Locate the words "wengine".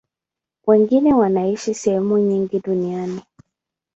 0.67-1.13